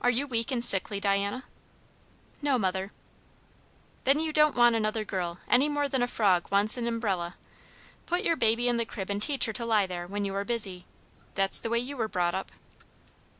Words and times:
"Are 0.00 0.10
you 0.10 0.22
turned 0.26 0.30
weak 0.30 0.50
and 0.52 0.64
sickly, 0.64 1.00
Diana?" 1.00 1.42
"No, 2.40 2.56
mother." 2.56 2.92
"Then 4.04 4.20
you 4.20 4.32
don't 4.32 4.54
want 4.54 4.76
another 4.76 5.02
girl, 5.04 5.40
any 5.48 5.68
more 5.68 5.88
than 5.88 6.04
a 6.04 6.06
frog 6.06 6.46
wants 6.52 6.76
an 6.76 6.86
umbrella. 6.86 7.34
Put 8.06 8.22
your 8.22 8.36
baby 8.36 8.68
in 8.68 8.76
the 8.76 8.86
crib 8.86 9.10
and 9.10 9.20
teach 9.20 9.46
her 9.46 9.52
to 9.54 9.66
lie 9.66 9.88
there, 9.88 10.06
when 10.06 10.24
you 10.24 10.36
are 10.36 10.44
busy. 10.44 10.86
That's 11.34 11.58
the 11.58 11.68
way 11.68 11.80
you 11.80 11.96
were 11.96 12.06
brought 12.06 12.36
up." 12.36 12.52